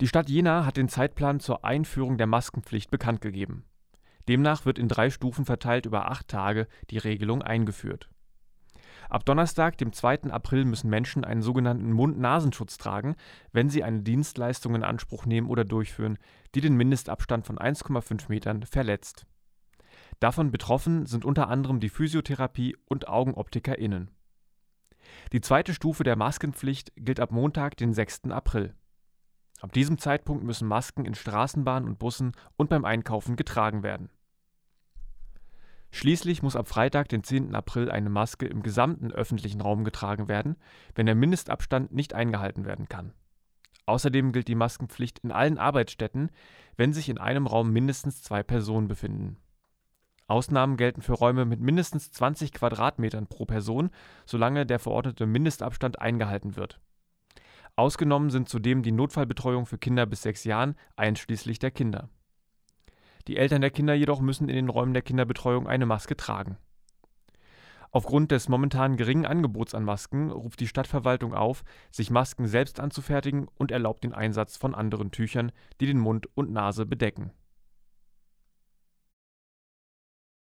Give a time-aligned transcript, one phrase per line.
[0.00, 3.64] Die Stadt Jena hat den Zeitplan zur Einführung der Maskenpflicht bekannt gegeben.
[4.28, 8.08] Demnach wird in drei Stufen verteilt über acht Tage die Regelung eingeführt.
[9.08, 10.24] Ab Donnerstag, dem 2.
[10.30, 13.16] April, müssen Menschen einen sogenannten Mund-Nasenschutz tragen,
[13.52, 16.18] wenn sie eine Dienstleistung in Anspruch nehmen oder durchführen,
[16.54, 19.26] die den Mindestabstand von 1,5 Metern verletzt.
[20.20, 24.10] Davon betroffen sind unter anderem die Physiotherapie und AugenoptikerInnen.
[25.32, 28.30] Die zweite Stufe der Maskenpflicht gilt ab Montag, den 6.
[28.30, 28.74] April.
[29.60, 34.08] Ab diesem Zeitpunkt müssen Masken in Straßenbahnen und Bussen und beim Einkaufen getragen werden.
[35.90, 37.54] Schließlich muss ab Freitag, den 10.
[37.54, 40.56] April, eine Maske im gesamten öffentlichen Raum getragen werden,
[40.94, 43.14] wenn der Mindestabstand nicht eingehalten werden kann.
[43.86, 46.30] Außerdem gilt die Maskenpflicht in allen Arbeitsstätten,
[46.76, 49.38] wenn sich in einem Raum mindestens zwei Personen befinden.
[50.26, 53.88] Ausnahmen gelten für Räume mit mindestens 20 Quadratmetern pro Person,
[54.26, 56.78] solange der verordnete Mindestabstand eingehalten wird.
[57.78, 62.08] Ausgenommen sind zudem die Notfallbetreuung für Kinder bis sechs Jahren, einschließlich der Kinder.
[63.28, 66.58] Die Eltern der Kinder jedoch müssen in den Räumen der Kinderbetreuung eine Maske tragen.
[67.92, 73.46] Aufgrund des momentan geringen Angebots an Masken ruft die Stadtverwaltung auf, sich Masken selbst anzufertigen
[73.58, 77.30] und erlaubt den Einsatz von anderen Tüchern, die den Mund und Nase bedecken